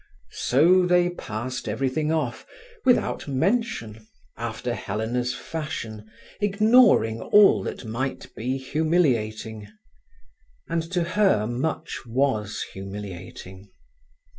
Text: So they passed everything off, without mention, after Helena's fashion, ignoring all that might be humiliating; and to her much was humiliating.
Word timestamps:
So 0.47 0.87
they 0.87 1.11
passed 1.11 1.67
everything 1.67 2.11
off, 2.11 2.47
without 2.85 3.27
mention, 3.27 4.07
after 4.35 4.73
Helena's 4.73 5.35
fashion, 5.35 6.09
ignoring 6.39 7.21
all 7.21 7.61
that 7.61 7.85
might 7.85 8.33
be 8.35 8.57
humiliating; 8.57 9.67
and 10.67 10.81
to 10.91 11.03
her 11.03 11.45
much 11.45 11.99
was 12.07 12.65
humiliating. 12.73 13.69